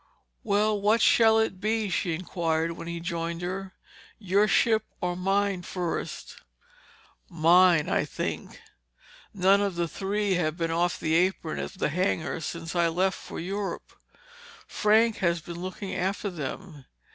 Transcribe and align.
"Well, 0.43 0.81
what 0.81 0.99
shall 0.99 1.37
it 1.37 1.59
be?" 1.61 1.87
she 1.91 2.15
inquired 2.15 2.71
when 2.71 2.87
he 2.87 2.99
joined 2.99 3.43
her. 3.43 3.75
"Your 4.17 4.47
ship 4.47 4.83
or 4.99 5.15
mine, 5.15 5.61
first?" 5.61 6.37
"Mine, 7.29 7.87
I 7.87 8.03
think. 8.05 8.59
None 9.31 9.61
of 9.61 9.75
the 9.75 9.87
three 9.87 10.33
has 10.33 10.53
been 10.55 10.71
off 10.71 10.99
the 10.99 11.13
apron 11.13 11.59
of 11.59 11.77
the 11.77 11.89
hangar 11.89 12.39
since 12.41 12.75
I 12.75 12.87
left 12.87 13.15
for 13.15 13.39
Europe. 13.39 13.93
Frank 14.65 15.17
has 15.17 15.39
been 15.39 15.61
looking 15.61 15.93
after 15.93 16.31
them. 16.31 16.85